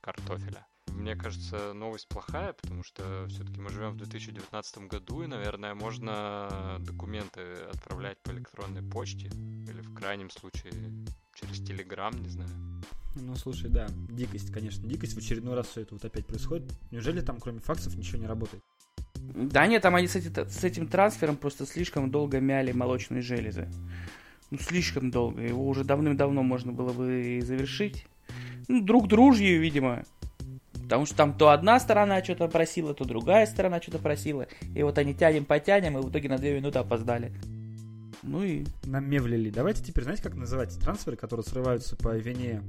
[0.00, 0.66] картофеля.
[0.96, 6.78] Мне кажется, новость плохая, потому что все-таки мы живем в 2019 году, и, наверное, можно
[6.80, 7.40] документы
[7.72, 10.72] отправлять по электронной почте или в крайнем случае
[11.34, 12.50] через Телеграм, не знаю.
[13.14, 15.14] Ну, слушай, да, дикость, конечно, дикость.
[15.14, 16.72] В очередной раз все это вот опять происходит.
[16.90, 18.62] Неужели там, кроме факсов, ничего не работает?
[19.14, 23.68] Да нет, там они с, эти- с этим трансфером просто слишком долго мяли молочные железы.
[24.50, 25.42] Ну, слишком долго.
[25.42, 28.06] Его уже давным-давно можно было бы и завершить.
[28.68, 30.04] Ну, друг дружью, видимо.
[30.86, 34.46] Потому что там то одна сторона что-то просила, то другая сторона что-то просила.
[34.72, 37.32] И вот они тянем-потянем, и в итоге на две минуты опоздали.
[38.22, 38.64] Ну и...
[38.84, 39.50] Намевлили.
[39.50, 42.62] Давайте теперь, знаете, как называть трансферы, которые срываются по вине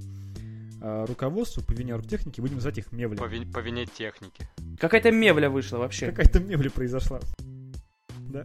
[0.82, 3.18] э, руководству, по вине оргтехники, будем называть их мевли.
[3.18, 4.48] По, ви- по вине техники.
[4.80, 6.08] Какая-то мевля вышла вообще.
[6.08, 7.20] Какая-то мевля произошла.
[8.30, 8.44] Да.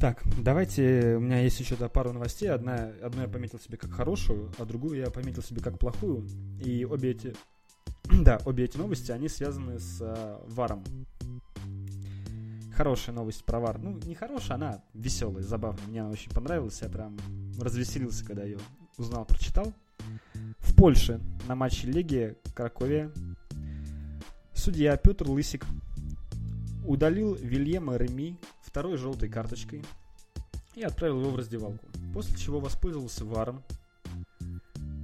[0.00, 2.48] Так, давайте, у меня есть еще да, пару новостей.
[2.48, 6.24] Одна, одну я пометил себе как хорошую, а другую я пометил себе как плохую.
[6.60, 7.34] И обе эти,
[8.22, 10.84] да, обе эти новости, они связаны с а, варом.
[12.76, 13.78] Хорошая новость про вар.
[13.78, 15.84] Ну, не хорошая, она веселая, забавная.
[15.88, 16.80] Мне она очень понравилась.
[16.80, 17.18] Я прям
[17.60, 18.58] развеселился, когда ее
[18.98, 19.72] узнал, прочитал.
[20.58, 23.10] В Польше на матче Легия Краковия
[24.54, 25.66] судья Петр Лысик
[26.86, 28.38] удалил Вильяма Реми
[28.78, 29.84] второй желтой карточкой
[30.76, 31.84] и отправил его в раздевалку.
[32.14, 33.64] После чего воспользовался варом.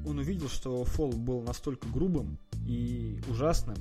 [0.06, 3.76] Он увидел, что фол был настолько грубым и ужасным,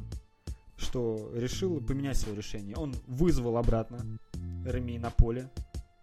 [0.77, 2.75] что решил поменять свое решение.
[2.75, 3.99] Он вызвал обратно
[4.65, 5.51] Реми на поле.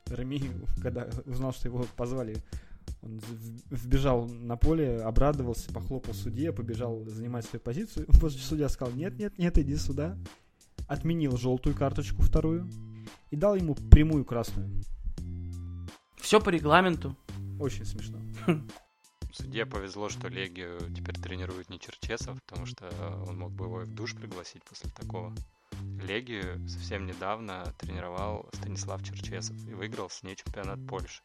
[0.07, 0.41] Реми,
[0.81, 2.37] когда узнал, что его позвали,
[3.03, 3.21] он
[3.71, 8.07] вбежал на поле, обрадовался, похлопал судье, побежал занимать свою позицию.
[8.21, 10.17] После судья сказал, нет, нет, нет, иди сюда.
[10.87, 12.71] Отменил желтую карточку вторую
[13.31, 14.71] и дал ему прямую красную.
[16.17, 17.17] Все по регламенту.
[17.59, 18.19] Очень смешно.
[19.33, 22.91] Судье повезло, что Легию теперь тренирует не Черчесов, потому что
[23.29, 25.35] он мог бы его и в душ пригласить после такого.
[26.03, 31.23] Легию совсем недавно тренировал Станислав Черчесов и выиграл с ней чемпионат Польши.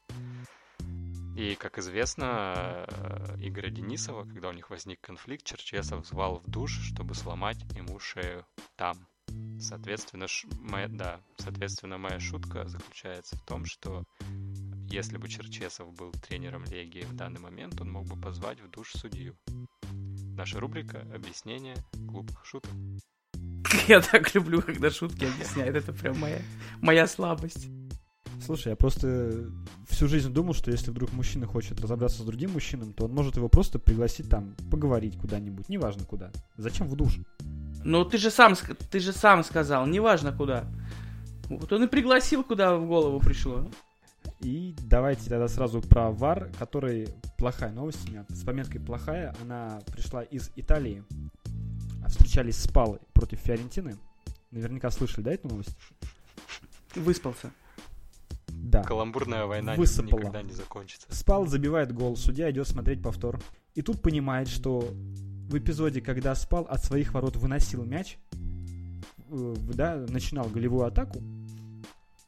[1.36, 6.72] И, как известно, э, Игоря Денисова, когда у них возник конфликт, Черчесов звал в душ,
[6.72, 8.46] чтобы сломать ему шею
[8.78, 9.08] там.
[9.60, 14.04] Соответственно, ш- моя, да, соответственно, моя шутка заключается в том, что
[14.90, 18.92] если бы Черчесов был тренером Легии в данный момент, он мог бы позвать в душ
[18.94, 19.36] судью.
[20.36, 22.72] Наша рубрика «Объяснение глупых шуток».
[23.88, 25.76] Я так люблю, когда шутки объясняют.
[25.76, 26.42] Это прям моя,
[26.82, 27.68] моя слабость.
[28.44, 29.50] Слушай, я просто
[29.90, 33.38] всю жизнь думал, что если вдруг мужчина хочет разобраться с другим мужчином, то он может
[33.38, 36.32] его просто пригласить там поговорить куда-нибудь, неважно куда.
[36.58, 37.18] Зачем в душ?
[37.86, 38.56] Ну, ты же сам,
[38.90, 40.66] ты же сам сказал, неважно куда.
[41.50, 43.70] Вот он и пригласил, куда в голову пришло.
[44.40, 48.26] И давайте тогда сразу про ВАР, который плохая новость у меня.
[48.30, 51.04] С пометкой плохая, она пришла из Италии.
[52.08, 53.98] Встречались с Палой против Фиорентины.
[54.50, 55.78] Наверняка слышали, да, эту новость?
[56.96, 57.52] Выспался.
[58.48, 58.82] Да.
[58.82, 60.20] Каламбурная война Высыпала.
[60.22, 61.08] никогда не закончится.
[61.12, 63.40] Спал, забивает гол, судья идет смотреть повтор.
[63.76, 64.90] И тут понимает, что
[65.50, 68.18] в эпизоде, когда Спал от своих ворот выносил мяч,
[69.30, 71.22] э, да, начинал голевую атаку,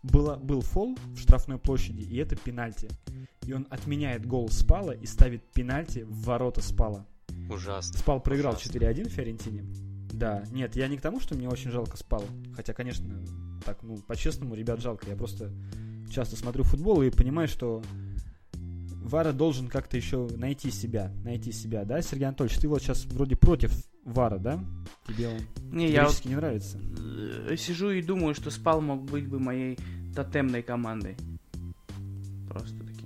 [0.04, 2.90] было, был фол в штрафной площади, и это пенальти.
[3.46, 7.06] И он отменяет гол Спала и ставит пенальти в ворота Спала.
[7.50, 7.98] Ужасно.
[7.98, 8.78] Спал проиграл Ужасно.
[8.78, 9.66] 4-1 в Фиорентине.
[10.12, 12.24] Да, нет, я не к тому, что мне очень жалко Спал.
[12.56, 13.06] Хотя, конечно,
[13.66, 15.10] так, ну, по-честному, ребят, жалко.
[15.10, 15.52] Я просто
[16.10, 17.82] часто смотрю футбол и понимаю, что
[19.04, 21.12] Вара должен как-то еще найти себя.
[21.24, 22.60] Найти себя, да, Сергей Анатольевич?
[22.60, 23.72] Ты вот сейчас вроде против
[24.04, 24.60] Вара, да?
[25.08, 25.38] Тебе он
[25.72, 26.80] Не, я вот, не нравится.
[27.50, 29.78] э, сижу и думаю, что Спал мог быть бы моей
[30.16, 31.16] тотемной командой.
[32.50, 33.06] Просто таки.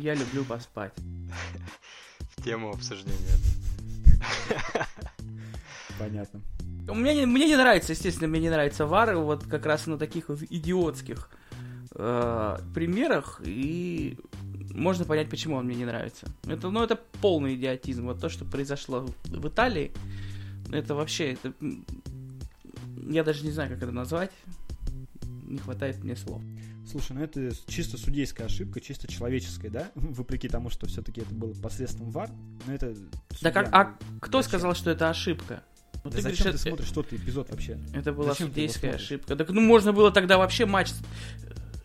[0.00, 0.92] Я люблю поспать.
[2.36, 3.18] В тему обсуждения.
[5.98, 6.40] Понятно.
[6.88, 10.28] Мне не, мне не нравится, естественно, мне не нравится вар, вот как раз на таких
[10.28, 11.30] вот идиотских
[11.94, 14.18] э, примерах, и
[14.72, 16.26] можно понять, почему он мне не нравится.
[16.46, 18.04] Это, ну, это полный идиотизм.
[18.06, 19.92] Вот то, что произошло в Италии,
[20.72, 21.52] это вообще, это,
[23.08, 24.30] я даже не знаю, как это назвать.
[25.46, 26.42] Не хватает мне слов.
[26.90, 29.90] Слушай, ну это чисто судейская ошибка, чисто человеческая, да?
[29.94, 32.30] Вопреки тому, что все-таки это было посредством ВАР,
[32.66, 32.94] но это...
[33.40, 34.58] Да как, а кто зачем?
[34.58, 35.62] сказал, что это ошибка?
[36.02, 37.78] Ну, Да ты зачем говоришь, ты это- смотришь тот эпизод вообще?
[37.94, 39.36] Это была Зачем судейская ошибка.
[39.36, 40.90] Так ну можно было тогда вообще матч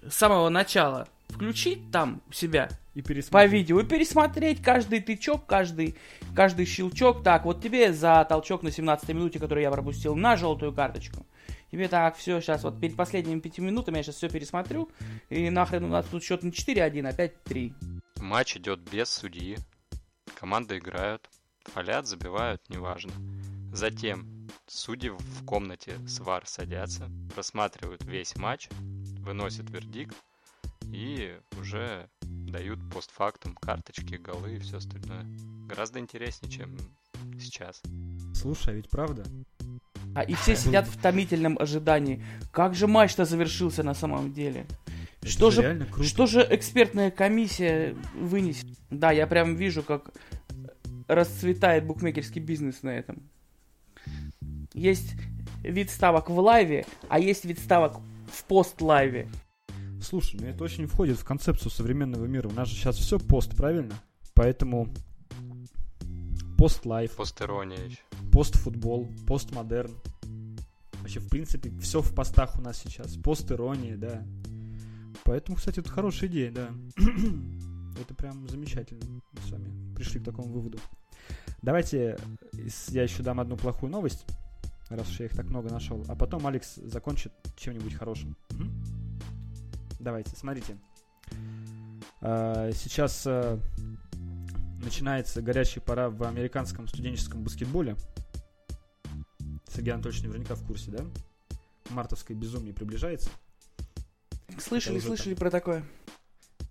[0.09, 3.51] с самого начала включить там у себя И по пересмотреть.
[3.51, 5.95] видео и пересмотреть каждый тычок, каждый,
[6.35, 7.23] каждый щелчок.
[7.23, 11.25] Так, вот тебе за толчок на 17 минуте, который я пропустил, на желтую карточку.
[11.71, 14.89] Тебе так, все, сейчас вот перед последними пяти минутами я сейчас все пересмотрю,
[15.29, 17.73] и нахрен у нас тут счет не 4-1, а 5-3.
[18.21, 19.57] Матч идет без судьи.
[20.39, 21.29] Команды играют,
[21.65, 23.11] фалят, забивают, неважно.
[23.71, 28.67] Затем судьи в комнате свар садятся, просматривают весь матч,
[29.23, 30.15] выносят вердикт
[30.91, 35.25] и уже дают постфактум карточки, голы и все остальное.
[35.67, 36.75] Гораздо интереснее, чем
[37.39, 37.81] сейчас.
[38.33, 39.23] Слушай, а ведь правда?
[40.15, 42.23] А и все сидят в томительном ожидании.
[42.51, 44.65] Как же матч-то завершился на самом деле?
[45.21, 46.03] Это Что же, реально круто.
[46.09, 48.67] что же экспертная комиссия вынесет?
[48.89, 50.11] Да, я прям вижу, как
[51.07, 53.29] расцветает букмекерский бизнес на этом.
[54.73, 55.13] Есть
[55.61, 57.99] вид ставок в лайве, а есть вид ставок
[58.31, 59.29] в пост-лайве.
[60.01, 62.47] Слушай, ну это очень входит в концепцию современного мира.
[62.47, 63.93] У нас же сейчас все пост, правильно?
[64.33, 64.87] Поэтому
[66.57, 67.99] пост-лайф, Постерония еще.
[68.31, 69.91] пост-футбол, пост-модерн.
[71.01, 73.15] Вообще, в принципе, все в постах у нас сейчас.
[73.17, 74.23] Пост-ирония, да.
[75.23, 76.69] Поэтому, кстати, это хорошая идея, да.
[78.01, 79.01] это прям замечательно.
[79.33, 80.79] Мы с вами пришли к такому выводу.
[81.61, 82.17] Давайте
[82.67, 84.25] с- я еще дам одну плохую новость,
[84.95, 86.03] раз уж я их так много нашел.
[86.07, 88.35] А потом Алекс закончит чем-нибудь хорошим.
[88.51, 88.71] Мгм?
[89.99, 90.77] Давайте, смотрите.
[92.21, 93.59] А, Сейчас а,
[94.81, 97.95] начинается горячая пора в американском студенческом баскетболе.
[99.67, 101.05] Сергей Анатольевич наверняка в курсе, да?
[101.89, 103.29] Мартовское безумие приближается.
[104.57, 105.85] Слышали, слышали про такое?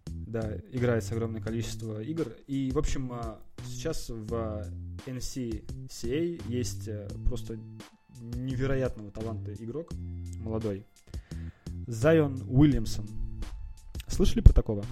[0.07, 2.35] Да, играется огромное количество игр.
[2.47, 4.67] И, в общем, а, сейчас в
[5.07, 7.59] NCCA есть э, просто
[8.21, 9.91] невероятного таланта игрок,
[10.41, 10.85] молодой.
[11.87, 13.07] Зайон Уильямсон.
[14.07, 14.85] Слышали про такого?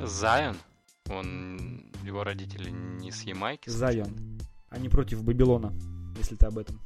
[0.00, 0.56] Зайон,
[1.10, 3.70] он, его родители не с Ямайки?
[3.70, 4.08] Зайон.
[4.68, 5.72] Они против Бабилона,
[6.16, 6.80] если ты об этом.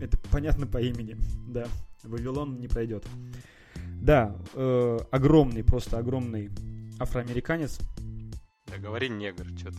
[0.00, 1.16] Это понятно по имени.
[1.48, 1.68] Да,
[2.02, 3.06] Вавилон не пройдет.
[4.02, 6.50] Да, э, огромный, просто огромный
[6.98, 7.78] афроамериканец.
[8.66, 9.78] Да говори негр, что ты.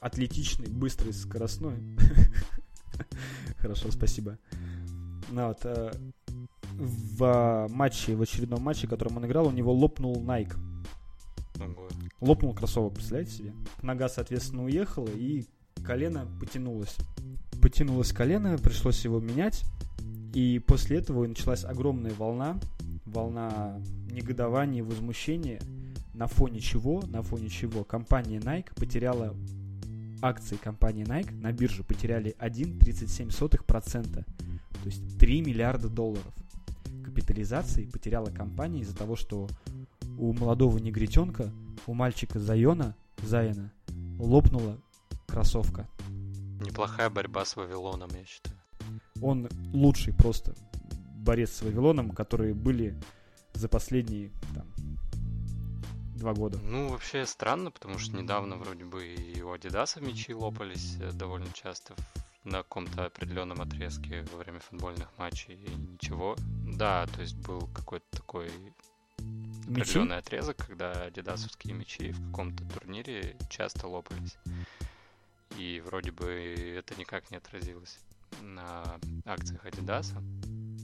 [0.00, 1.76] атлетичный, быстрый, скоростной.
[3.56, 4.38] Хорошо, спасибо.
[5.30, 5.92] Ну вот, э,
[6.78, 10.54] в матче, в очередном матче, в котором он играл, у него лопнул Nike.
[11.60, 11.88] Ого.
[12.20, 13.52] Лопнул кроссовок, представляете себе?
[13.82, 15.44] Нога, соответственно, уехала, и
[15.84, 16.96] колено потянулось.
[17.60, 19.64] Потянулось колено, пришлось его менять.
[20.34, 22.58] И после этого началась огромная волна,
[23.06, 23.80] волна
[24.10, 25.60] негодования, возмущения,
[26.14, 29.34] на фоне чего, на фоне чего компания Nike потеряла
[30.22, 34.12] акции компании Nike на бирже потеряли 1,37%.
[34.14, 34.24] То
[34.84, 36.34] есть 3 миллиарда долларов
[37.04, 39.48] капитализации потеряла компания из-за того, что
[40.18, 41.50] у молодого негритенка,
[41.86, 43.72] у мальчика Зайона, Зайона,
[44.18, 44.78] лопнула
[45.26, 45.88] кроссовка.
[46.60, 48.56] Неплохая борьба с Вавилоном, я считаю.
[49.20, 50.54] Он лучший просто
[51.16, 52.96] борец с Вавилоном, которые были
[53.54, 54.66] за последние там,
[56.18, 56.58] два года.
[56.62, 61.50] Ну, вообще странно, потому что недавно вроде бы и у Адидаса мячи лопались э, довольно
[61.52, 66.36] часто в- на каком-то определенном отрезке во время футбольных матчей и ничего.
[66.66, 68.50] Да, то есть был какой-то такой
[69.66, 69.80] Мячи?
[69.82, 74.36] определенный отрезок, когда адидасовские мячи в каком-то турнире часто лопались.
[75.56, 76.26] И вроде бы
[76.78, 77.98] это никак не отразилось
[78.42, 80.22] на акциях Адидаса.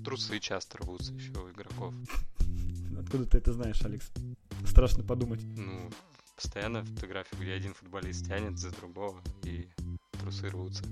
[0.04, 1.94] Трусы часто рвутся еще у игроков.
[2.98, 4.10] Откуда ты это знаешь, Алекс?
[4.68, 5.40] Страшно подумать.
[5.56, 5.90] Ну,
[6.36, 9.68] постоянно фотографии, где один футболист тянет за другого, и
[10.20, 10.84] трусы рвутся.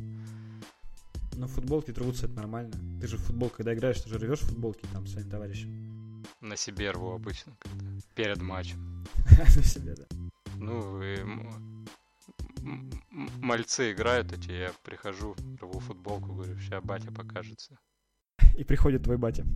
[1.35, 2.75] Но футболки рвутся, это нормально.
[3.01, 6.25] Ты же в футбол, когда играешь, ты же рвешь футболки там своим товарищам.
[6.41, 9.05] На себе рву обычно, когда перед матчем.
[9.39, 10.05] На себе, да.
[10.57, 11.17] Ну, и
[13.41, 17.79] мальцы играют эти, я прихожу, рву футболку, говорю, сейчас батя покажется.
[18.57, 19.47] И приходит твой батя.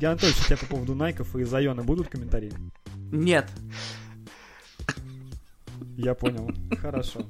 [0.00, 2.50] Сергей Анатольевич, у тебя по поводу Найков и Зайона будут комментарии?
[3.12, 3.50] Нет.
[5.98, 6.50] Я понял.
[6.78, 7.26] Хорошо.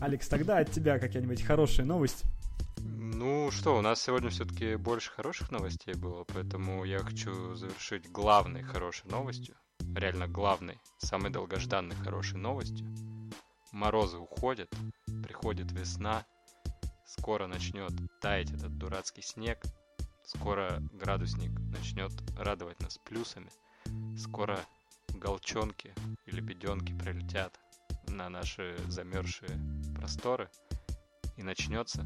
[0.00, 2.24] Алекс, тогда от тебя какая-нибудь хорошая новость.
[2.80, 8.64] Ну что, у нас сегодня все-таки больше хороших новостей было, поэтому я хочу завершить главной
[8.64, 9.54] хорошей новостью.
[9.94, 12.88] Реально главной, самой долгожданной хорошей новостью.
[13.70, 14.74] Морозы уходят,
[15.22, 16.26] приходит весна,
[17.06, 19.62] скоро начнет таять этот дурацкий снег,
[20.28, 23.50] скоро градусник начнет радовать нас плюсами,
[24.16, 24.60] скоро
[25.14, 25.92] голчонки
[26.26, 27.58] и лебеденки прилетят
[28.08, 29.58] на наши замерзшие
[29.96, 30.50] просторы,
[31.36, 32.04] и начнется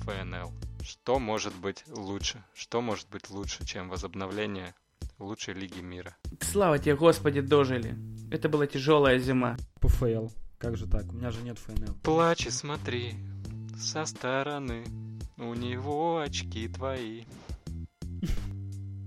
[0.00, 0.52] ФНЛ.
[0.82, 2.42] Что может быть лучше?
[2.54, 4.74] Что может быть лучше, чем возобновление
[5.18, 6.16] лучшей лиги мира?
[6.40, 7.94] Слава тебе, Господи, дожили.
[8.32, 9.56] Это была тяжелая зима.
[9.80, 10.28] ПФЛ.
[10.58, 11.04] Как же так?
[11.12, 11.94] У меня же нет ФНЛ.
[12.02, 13.14] Плачь и смотри,
[13.76, 14.84] Со стороны
[15.38, 17.24] у него очки твои.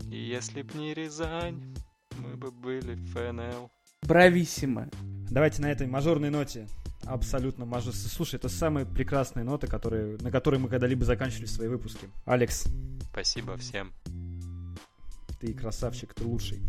[0.09, 1.75] И если б не Рязань,
[2.17, 3.71] мы бы были в ФНЛ.
[4.03, 4.89] Брависсимо.
[5.29, 6.67] Давайте на этой мажорной ноте
[7.05, 7.93] абсолютно мажор.
[7.93, 12.09] Слушай, это самые прекрасные ноты, которые, на которые мы когда-либо заканчивали свои выпуски.
[12.25, 12.65] Алекс,
[13.11, 13.93] Спасибо всем.
[15.39, 16.61] ты красавчик, ты лучший.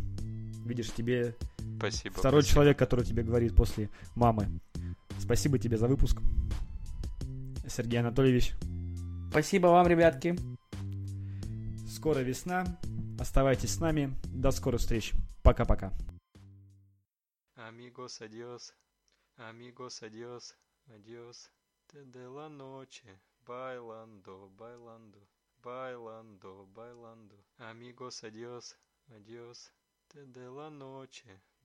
[0.64, 1.36] Видишь, тебе
[1.78, 2.14] Спасибо.
[2.14, 2.54] второй спасибо.
[2.54, 4.48] человек, который тебе говорит после мамы.
[5.18, 6.18] Спасибо тебе за выпуск.
[7.68, 8.54] Сергей Анатольевич,
[9.32, 10.36] Спасибо вам, ребятки.
[11.88, 12.66] скоро весна.
[13.18, 14.14] Оставайтесь с нами.
[14.24, 15.14] До скорых встреч.
[15.42, 15.90] Пока-пока.
[17.56, 18.74] Amigos, adiós.
[19.38, 20.54] Amigos, adiós.
[20.86, 21.50] Adiós.
[21.86, 23.22] Te de la noche.
[23.46, 25.26] Bailando, bailando.
[25.64, 27.36] Bailando, bailando.
[27.56, 28.76] Amigos, adiós.
[29.08, 29.72] Adiós.
[30.08, 31.40] Te de la noche.